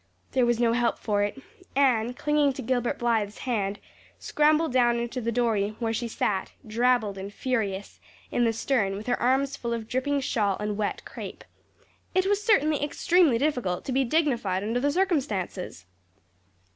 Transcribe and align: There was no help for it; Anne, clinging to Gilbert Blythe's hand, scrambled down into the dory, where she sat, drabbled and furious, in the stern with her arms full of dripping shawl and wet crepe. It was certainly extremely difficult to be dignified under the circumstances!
There 0.31 0.47
was 0.47 0.59
no 0.59 0.73
help 0.73 0.97
for 0.97 1.21
it; 1.21 1.39
Anne, 1.75 2.15
clinging 2.15 2.53
to 2.53 2.63
Gilbert 2.63 2.97
Blythe's 2.97 3.37
hand, 3.37 3.77
scrambled 4.17 4.73
down 4.73 4.97
into 4.99 5.21
the 5.21 5.31
dory, 5.31 5.75
where 5.77 5.93
she 5.93 6.07
sat, 6.07 6.53
drabbled 6.65 7.19
and 7.19 7.31
furious, 7.31 7.99
in 8.31 8.43
the 8.43 8.51
stern 8.51 8.95
with 8.95 9.05
her 9.05 9.21
arms 9.21 9.55
full 9.55 9.73
of 9.73 9.87
dripping 9.87 10.19
shawl 10.21 10.57
and 10.59 10.75
wet 10.75 11.05
crepe. 11.05 11.43
It 12.15 12.25
was 12.25 12.43
certainly 12.43 12.83
extremely 12.83 13.37
difficult 13.37 13.85
to 13.85 13.91
be 13.91 14.03
dignified 14.03 14.63
under 14.63 14.79
the 14.79 14.91
circumstances! 14.91 15.85